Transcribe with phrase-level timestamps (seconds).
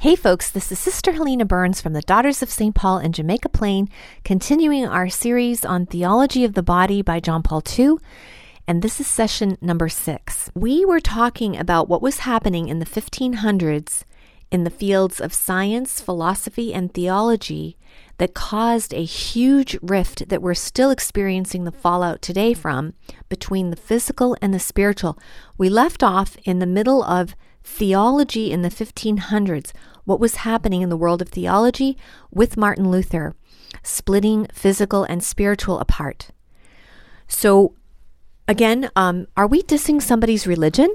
[0.00, 2.74] Hey, folks, this is Sister Helena Burns from the Daughters of St.
[2.74, 3.90] Paul in Jamaica Plain,
[4.24, 7.96] continuing our series on Theology of the Body by John Paul II.
[8.66, 10.50] And this is session number six.
[10.54, 14.04] We were talking about what was happening in the 1500s
[14.50, 17.76] in the fields of science, philosophy, and theology
[18.16, 22.94] that caused a huge rift that we're still experiencing the fallout today from
[23.28, 25.18] between the physical and the spiritual.
[25.58, 29.72] We left off in the middle of theology in the 1500s,
[30.04, 31.96] what was happening in the world of theology
[32.30, 33.34] with Martin Luther,
[33.82, 36.28] splitting physical and spiritual apart.
[37.28, 37.74] So,
[38.48, 40.92] again, um, are we dissing somebody's religion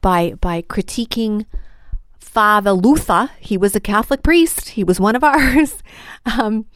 [0.00, 1.46] by by critiquing
[2.20, 3.30] Father Luther.
[3.40, 4.70] He was a Catholic priest.
[4.70, 5.82] He was one of ours.
[6.24, 6.66] Um,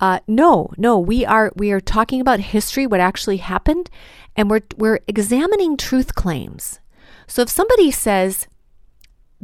[0.00, 3.90] uh, no, no, we are we are talking about history, what actually happened,
[4.36, 6.80] and we're we're examining truth claims.
[7.26, 8.46] So if somebody says,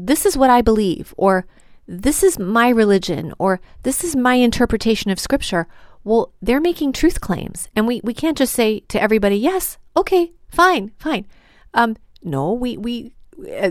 [0.07, 1.47] "This is what I believe," or
[1.87, 5.67] "This is my religion," or "This is my interpretation of Scripture,"
[6.05, 10.33] well, they're making truth claims, and we we can't just say to everybody, "Yes, okay,
[10.49, 11.27] fine, fine."
[11.75, 13.13] Um, no, we we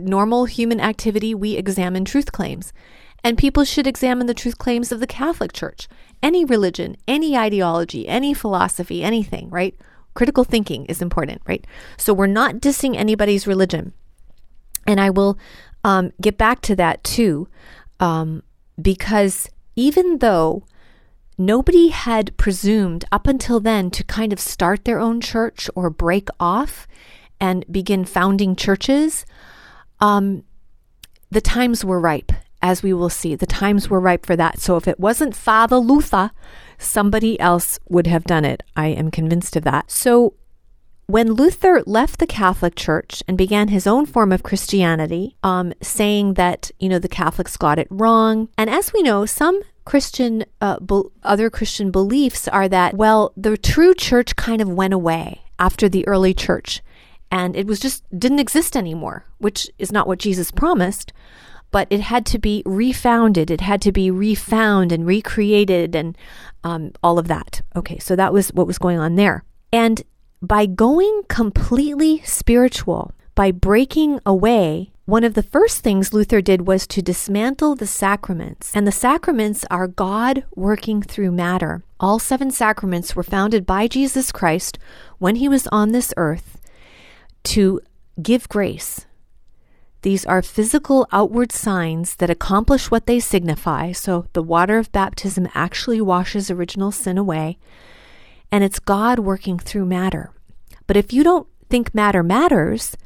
[0.02, 2.74] normal human activity, we examine truth claims.
[3.24, 5.88] And people should examine the truth claims of the Catholic Church,
[6.24, 9.76] any religion, any ideology, any philosophy, anything, right?
[10.14, 11.66] Critical thinking is important, right?
[11.98, 13.94] So we're not dissing anybody's religion.
[14.88, 15.38] And I will
[15.84, 17.48] um, get back to that too,
[18.00, 18.44] um,
[18.82, 20.64] because even though
[21.38, 26.28] nobody had presumed up until then to kind of start their own church or break
[26.40, 26.88] off
[27.40, 29.26] and begin founding churches,
[30.02, 30.44] um,
[31.32, 33.36] the times were ripe, as we will see.
[33.36, 34.60] The times were ripe for that.
[34.60, 36.32] So if it wasn't Father Luther,
[36.78, 38.64] somebody else would have done it.
[38.76, 39.92] I am convinced of that.
[39.92, 40.34] So
[41.10, 46.36] when Luther left the Catholic Church and began his own form of Christianity, um, saying
[46.36, 48.48] that, you know, the Catholics got it wrong.
[48.60, 53.58] And as we know, some Christian, uh, be- other Christian beliefs are that, well, the
[53.58, 56.84] true church kind of went away after the early church
[57.32, 61.12] and it was just didn't exist anymore, which is not what Jesus promised,
[61.72, 66.16] but it had to be refounded, it had to be refound and recreated, and
[66.64, 67.62] um, all of that.
[67.76, 69.44] Okay, so that was what was going on there.
[69.72, 70.04] And
[70.42, 76.86] by going completely spiritual, by breaking away, one of the first things Luther did was
[76.88, 78.72] to dismantle the sacraments.
[78.76, 81.84] And the sacraments are God working through matter.
[82.00, 84.78] All seven sacraments were founded by Jesus Christ
[85.18, 86.62] when he was on this earth
[87.46, 87.82] to
[88.22, 89.06] give grace.
[90.04, 93.92] These are physical outward signs that accomplish what they signify.
[93.92, 97.58] So the water of baptism actually washes original sin away,
[98.52, 100.32] and it's God working through matter.
[100.88, 102.98] But if you don't think matter matters,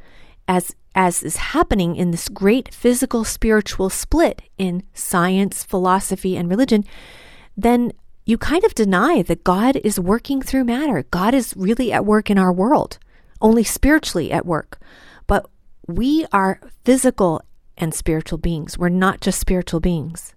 [0.47, 6.85] as as is happening in this great physical spiritual split in science, philosophy, and religion,
[7.57, 7.91] then
[8.25, 11.03] you kind of deny that God is working through matter.
[11.09, 12.99] God is really at work in our world
[13.43, 14.79] only spiritually at work.
[15.27, 15.47] But
[15.85, 17.43] we are physical
[17.77, 18.77] and spiritual beings.
[18.77, 20.33] We're not just spiritual beings.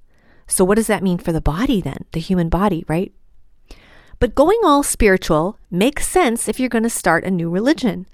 [0.48, 3.12] So, what does that mean for the body then, the human body, right?
[4.18, 8.06] But going all spiritual makes sense if you're going to start a new religion,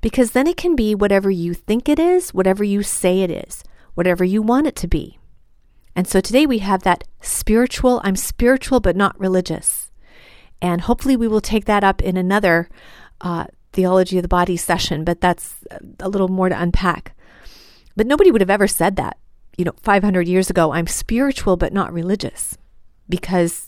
[0.00, 3.64] because then it can be whatever you think it is, whatever you say it is,
[3.94, 5.18] whatever you want it to be.
[5.96, 9.90] And so today we have that spiritual, I'm spiritual but not religious.
[10.62, 12.68] And hopefully we will take that up in another
[13.20, 15.56] uh, theology of the body session, but that's
[15.98, 17.16] a little more to unpack.
[17.96, 19.18] But nobody would have ever said that,
[19.56, 22.56] you know, 500 years ago, I'm spiritual but not religious
[23.08, 23.67] because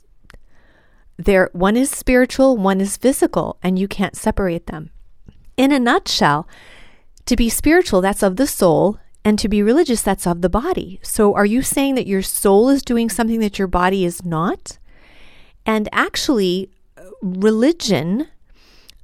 [1.24, 4.90] there one is spiritual, one is physical, and you can't separate them.
[5.56, 6.48] In a nutshell,
[7.26, 10.98] to be spiritual, that's of the soul, and to be religious, that's of the body.
[11.02, 14.78] So are you saying that your soul is doing something that your body is not?
[15.66, 18.28] And actually, uh, religion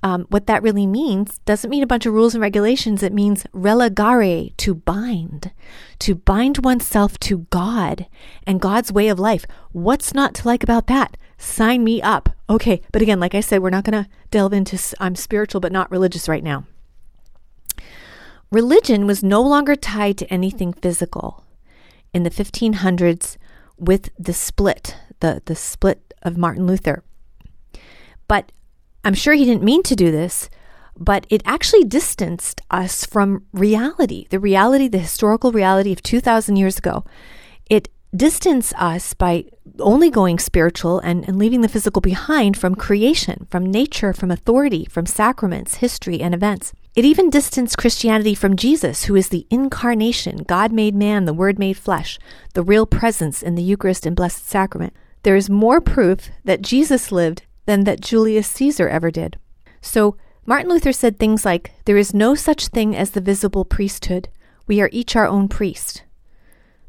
[0.03, 3.03] um, what that really means doesn't mean a bunch of rules and regulations.
[3.03, 5.53] It means religare, to bind,
[6.01, 8.07] to bind oneself to God
[8.47, 9.47] and God's way of life.
[9.73, 11.17] What's not to like about that?
[11.39, 12.29] Sign me up.
[12.49, 15.73] Okay, but again, like I said, we're not going to delve into I'm spiritual but
[15.73, 16.67] not religious right now.
[18.53, 21.45] Religion was no longer tied to anything physical.
[22.15, 23.37] In the 1500s,
[23.77, 27.03] with the split, the, the split of Martin Luther.
[28.29, 28.53] But
[29.07, 30.51] I'm sure he didn't mean to do this,
[30.99, 36.77] but it actually distanced us from reality, the reality, the historical reality of 2,000 years
[36.77, 37.05] ago.
[37.71, 39.45] It distanced us by
[39.79, 44.87] only going spiritual and, and leaving the physical behind from creation, from nature, from authority,
[44.91, 46.73] from sacraments, history, and events.
[46.97, 51.61] It even distanced Christianity from Jesus, who is the incarnation, God made man, the Word
[51.61, 52.19] made flesh,
[52.55, 54.95] the real presence in the Eucharist and Blessed Sacrament.
[55.23, 59.39] There is more proof that Jesus lived than that Julius Caesar ever did.
[59.81, 60.17] So,
[60.47, 64.29] Martin Luther said things like, There is no such thing as the visible priesthood.
[64.67, 66.05] We are each our own priest,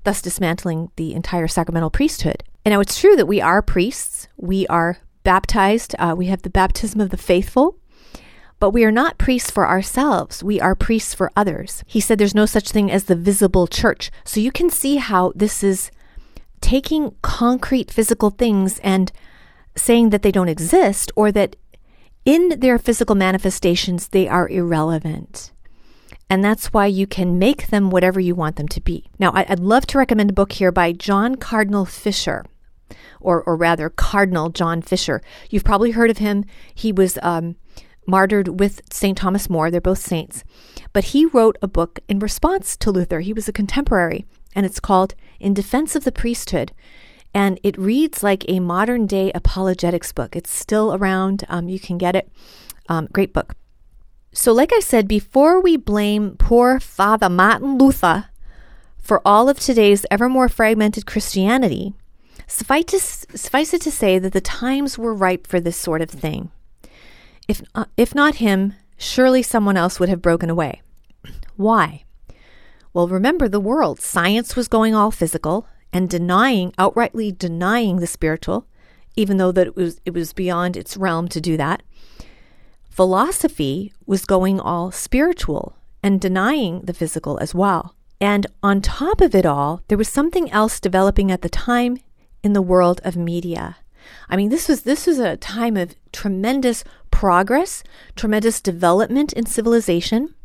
[0.03, 2.43] thus dismantling the entire sacramental priesthood.
[2.63, 4.27] And now it's true that we are priests.
[4.37, 5.95] We are baptized.
[5.99, 7.77] Uh, we have the baptism of the faithful.
[8.59, 10.43] But we are not priests for ourselves.
[10.43, 11.83] We are priests for others.
[11.85, 14.09] He said there's no such thing as the visible church.
[14.23, 15.91] So you can see how this is
[16.59, 19.11] taking concrete physical things and
[19.77, 21.55] saying that they don't exist or that
[22.25, 25.51] in their physical manifestations they are irrelevant.
[26.29, 29.05] And that's why you can make them whatever you want them to be.
[29.17, 32.43] Now, I'd love to recommend a book here by John Cardinal Fisher,
[33.21, 35.21] or, or rather, Cardinal John Fisher.
[35.49, 36.43] You've probably heard of him.
[36.75, 37.55] He was um,
[38.05, 39.17] martyred with St.
[39.17, 39.71] Thomas More.
[39.71, 40.43] They're both saints.
[40.91, 43.21] But he wrote a book in response to Luther.
[43.21, 46.73] He was a contemporary, and it's called In Defense of the Priesthood.
[47.33, 50.35] And it reads like a modern day apologetics book.
[50.35, 51.43] It's still around.
[51.49, 52.31] Um, you can get it.
[52.89, 53.55] Um, great book.
[54.31, 58.25] So, like I said, before we blame poor Father Martin Luther
[58.97, 61.93] for all of today's ever more fragmented Christianity,
[62.45, 62.99] suffice, to,
[63.37, 66.51] suffice it to say that the times were ripe for this sort of thing.
[67.47, 70.81] If, uh, if not him, surely someone else would have broken away.
[71.55, 72.03] Why?
[72.93, 74.01] Well, remember the world.
[74.01, 78.67] Science was going all physical and denying, outrightly denying the spiritual,
[79.15, 81.81] even though that it was, it was beyond its realm to do that.
[82.87, 87.95] Philosophy was going all spiritual and denying the physical as well.
[88.21, 91.97] And on top of it all, there was something else developing at the time
[92.43, 93.77] in the world of media.
[94.29, 97.83] I mean, this was this was a time of tremendous progress,
[98.15, 100.35] tremendous development in civilization.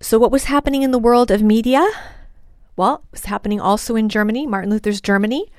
[0.00, 1.88] So what was happening in the world of media?
[2.76, 5.50] Well, it was happening also in Germany, Martin Luther's Germany,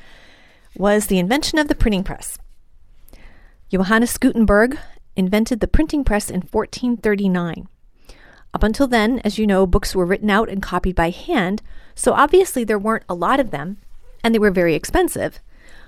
[0.76, 2.38] was the invention of the printing press.
[3.70, 4.78] Johannes Gutenberg
[5.16, 7.68] invented the printing press in 1439.
[8.54, 11.62] Up until then, as you know, books were written out and copied by hand,
[11.96, 13.78] so obviously there weren't a lot of them,
[14.24, 15.40] and they were very expensive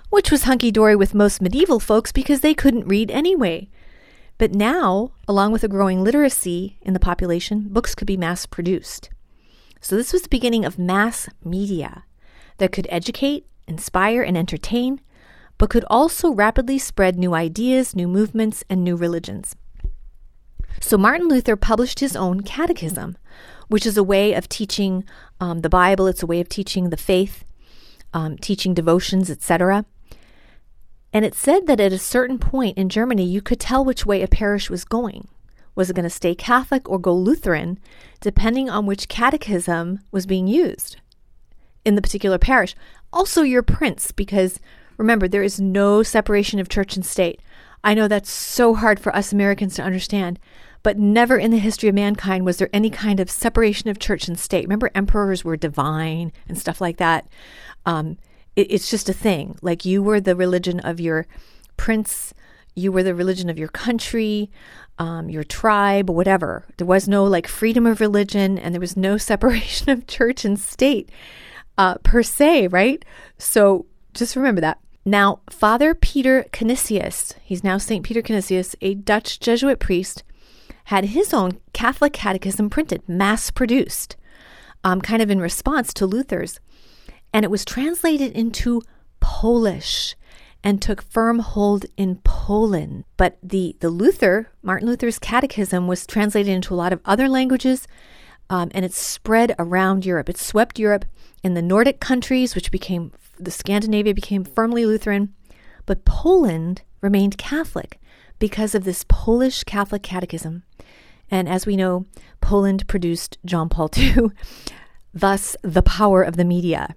[0.10, 3.70] which was hunky dory with most medieval folks because they couldn't read anyway.
[4.38, 9.10] But now, along with a growing literacy in the population, books could be mass produced.
[9.82, 12.04] So this was the beginning of mass media
[12.58, 15.02] that could educate, inspire, and entertain,
[15.58, 19.56] but could also rapidly spread new ideas, new movements, and new religions.
[20.82, 23.18] So Martin Luther published his own catechism,
[23.68, 25.04] which is a way of teaching
[25.40, 27.46] um, the Bible, it's a way of teaching the faith,
[28.14, 29.86] um, teaching devotions, etc.
[31.14, 34.22] And it said that at a certain point in Germany, you could tell which way
[34.22, 35.28] a parish was going.
[35.76, 37.80] Was it going to stay Catholic or go Lutheran,
[38.22, 40.98] depending on which catechism was being used
[41.84, 42.76] in the particular parish?
[43.12, 44.60] Also, your prince, because
[44.98, 47.42] remember, there is no separation of church and state.
[47.84, 50.40] I know that's so hard for us Americans to understand,
[50.82, 54.28] but never in the history of mankind was there any kind of separation of church
[54.28, 54.66] and state.
[54.66, 57.28] Remember, emperors were divine and stuff like that.
[57.86, 58.18] Um,
[58.56, 59.58] it, it's just a thing.
[59.62, 61.28] Like you were the religion of your
[61.78, 62.34] prince,
[62.76, 64.50] you were the religion of your country,
[65.00, 66.66] um, your tribe, whatever.
[66.78, 70.60] There was no like freedom of religion, and there was no separation of church and
[70.60, 71.10] state
[71.78, 73.04] uh, per se, right?
[73.38, 74.80] So just remember that.
[75.06, 78.04] Now, Father Peter Canisius, he's now St.
[78.04, 80.24] Peter Canisius, a Dutch Jesuit priest,
[80.86, 84.16] had his own Catholic catechism printed, mass produced,
[84.84, 86.60] um, kind of in response to Luther's
[87.36, 88.82] and it was translated into
[89.20, 90.16] Polish
[90.66, 93.06] and took firm hold in Poland.
[93.18, 97.88] But the, the Luther, Martin Luther's catechism, was translated into a lot of other languages
[98.50, 100.28] um, and it spread around Europe.
[100.28, 101.06] It swept Europe
[101.44, 105.34] in the Nordic countries, which became, the Scandinavia became firmly Lutheran,
[105.86, 108.00] but Poland remained Catholic
[108.40, 110.64] because of this Polish Catholic catechism.
[111.30, 112.06] And as we know,
[112.42, 114.30] Poland produced John Paul II,
[115.14, 116.96] thus the power of the media.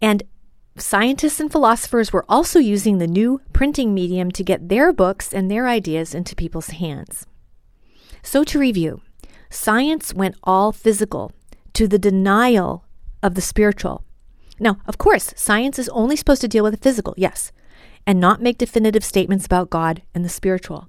[0.00, 0.24] And
[0.76, 5.50] scientists and philosophers were also using the new printing medium to get their books and
[5.50, 7.26] their ideas into people's hands.
[8.22, 9.02] So, to review,
[9.50, 11.32] science went all physical
[11.74, 12.84] to the denial
[13.22, 14.04] of the spiritual.
[14.58, 17.52] Now, of course, science is only supposed to deal with the physical, yes,
[18.06, 20.88] and not make definitive statements about God and the spiritual.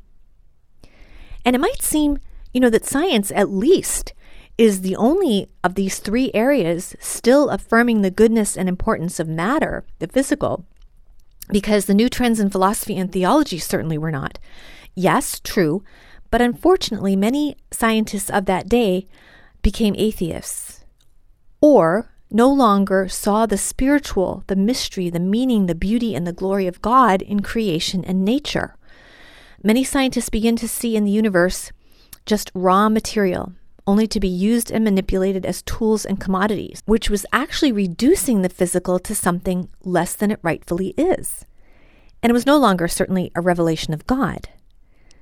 [1.43, 2.17] And it might seem,
[2.53, 4.13] you know, that science at least
[4.57, 9.83] is the only of these three areas still affirming the goodness and importance of matter,
[9.99, 10.65] the physical,
[11.49, 14.39] because the new trends in philosophy and theology certainly were not.
[14.95, 15.83] Yes, true,
[16.31, 19.07] But unfortunately, many scientists of that day
[19.61, 20.83] became atheists
[21.61, 26.67] or no longer saw the spiritual, the mystery, the meaning, the beauty, and the glory
[26.67, 28.75] of God in creation and nature.
[29.63, 31.71] Many scientists begin to see in the universe
[32.25, 33.53] just raw material,
[33.87, 38.49] only to be used and manipulated as tools and commodities, which was actually reducing the
[38.49, 41.45] physical to something less than it rightfully is.
[42.23, 44.49] And it was no longer certainly a revelation of God.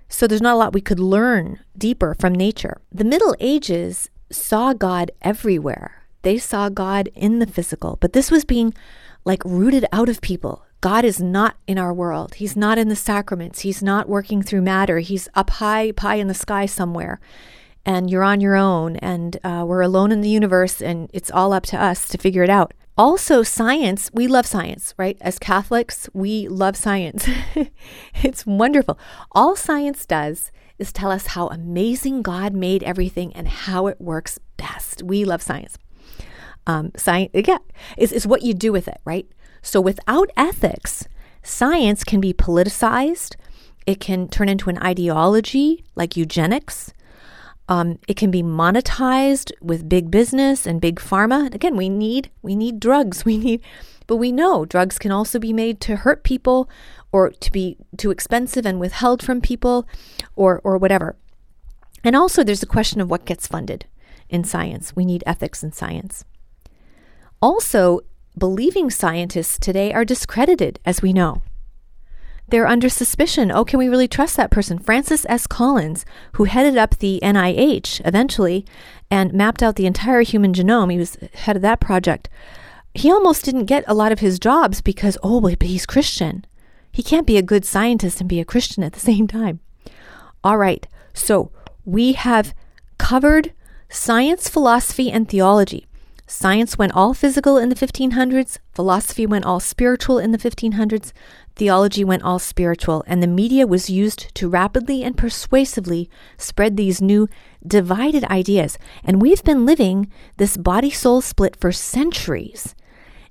[0.07, 2.81] So there's not a lot we could learn deeper from nature.
[2.91, 6.03] The Middle Ages saw God everywhere.
[6.21, 8.73] They saw God in the physical, but this was being
[9.25, 10.63] like rooted out of people.
[10.79, 12.35] God is not in our world.
[12.35, 13.61] He's not in the sacraments.
[13.61, 14.99] He's not working through matter.
[14.99, 17.19] He's up high, high in the sky somewhere
[17.85, 21.53] and you're on your own and uh, we're alone in the universe and it's all
[21.53, 22.73] up to us to figure it out.
[22.97, 25.17] Also, science, we love science, right?
[25.19, 27.27] As Catholics, we love science.
[28.21, 28.99] it's wonderful.
[29.31, 34.39] All science does is tell us how amazing God made everything and how it works
[34.57, 35.01] best.
[35.01, 35.77] We love science.
[36.67, 37.57] Um, science, yeah,
[37.97, 39.27] is, is what you do with it, right?
[39.61, 41.07] So without ethics,
[41.41, 43.35] science can be politicized.
[43.87, 46.93] It can turn into an ideology like eugenics.
[47.69, 51.53] Um, it can be monetized with big business and big pharma.
[51.53, 53.23] Again, we need we need drugs.
[53.25, 53.61] We need,
[54.05, 56.69] but we know drugs can also be made to hurt people,
[57.11, 59.87] or to be too expensive and withheld from people,
[60.35, 61.15] or or whatever.
[62.03, 63.85] And also, there's a question of what gets funded
[64.29, 64.95] in science.
[64.95, 66.25] We need ethics in science.
[67.41, 68.01] Also,
[68.37, 71.41] believing scientists today are discredited, as we know
[72.53, 73.51] they're under suspicion.
[73.51, 74.77] Oh, can we really trust that person?
[74.77, 75.47] Francis S.
[75.47, 78.63] Collins, who headed up the NIH eventually
[79.09, 82.29] and mapped out the entire human genome, he was head of that project.
[82.93, 86.45] He almost didn't get a lot of his jobs because, oh, wait, but he's Christian.
[86.91, 89.59] He can't be a good scientist and be a Christian at the same time.
[90.43, 91.51] All right, so
[91.85, 92.53] we have
[92.99, 93.51] covered
[93.89, 95.87] science, philosophy, and theology.
[96.35, 101.13] Science went all physical in the 1500s, philosophy went all spiritual in the 1500s,
[101.55, 106.09] theology went all spiritual, and the media was used to rapidly and persuasively
[106.39, 107.29] spread these new
[107.65, 108.79] divided ideas.
[109.03, 112.73] And we've been living this body soul split for centuries,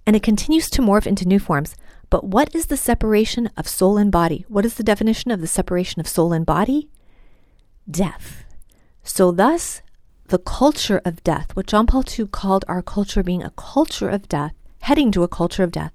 [0.06, 1.74] and it continues to morph into new forms.
[2.08, 4.46] But what is the separation of soul and body?
[4.46, 6.88] What is the definition of the separation of soul and body?
[7.90, 8.44] Death.
[9.02, 9.82] So, thus,
[10.32, 14.30] the culture of death, what John Paul II called our culture being a culture of
[14.30, 15.92] death, heading to a culture of death.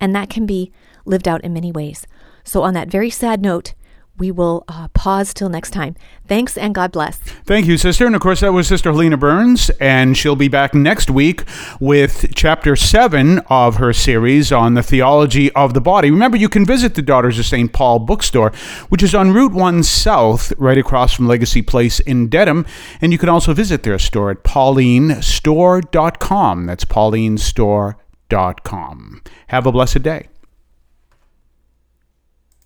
[0.00, 0.72] And that can be
[1.04, 2.06] lived out in many ways.
[2.44, 3.74] So, on that very sad note,
[4.18, 5.96] we will uh, pause till next time.
[6.28, 7.16] Thanks and God bless.
[7.18, 8.06] Thank you, sister.
[8.06, 11.42] And of course, that was Sister Helena Burns, and she'll be back next week
[11.80, 16.10] with chapter seven of her series on the theology of the body.
[16.10, 17.72] Remember, you can visit the Daughters of St.
[17.72, 18.50] Paul bookstore,
[18.88, 22.66] which is on Route 1 South, right across from Legacy Place in Dedham.
[23.00, 26.66] And you can also visit their store at paulinestore.com.
[26.66, 29.22] That's paulinestore.com.
[29.48, 30.28] Have a blessed day.